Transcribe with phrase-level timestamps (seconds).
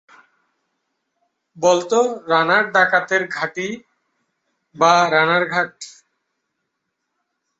[1.57, 1.91] বলত
[2.27, 3.67] রানার ডাকাতের ঘাঁটি
[4.75, 5.73] বা রানার ঘাট।